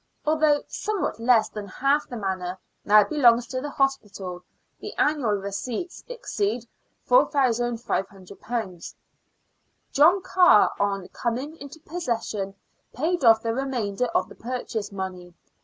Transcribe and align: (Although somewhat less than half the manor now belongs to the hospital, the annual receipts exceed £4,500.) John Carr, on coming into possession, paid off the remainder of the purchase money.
(Although 0.25 0.63
somewhat 0.67 1.19
less 1.19 1.49
than 1.49 1.67
half 1.67 2.09
the 2.09 2.17
manor 2.17 2.57
now 2.83 3.03
belongs 3.03 3.45
to 3.49 3.61
the 3.61 3.69
hospital, 3.69 4.43
the 4.79 4.95
annual 4.95 5.33
receipts 5.33 6.03
exceed 6.09 6.65
£4,500.) 7.07 8.95
John 9.91 10.23
Carr, 10.23 10.73
on 10.79 11.07
coming 11.09 11.55
into 11.57 11.79
possession, 11.81 12.55
paid 12.91 13.23
off 13.23 13.43
the 13.43 13.53
remainder 13.53 14.05
of 14.15 14.27
the 14.27 14.33
purchase 14.33 14.91
money. 14.91 15.35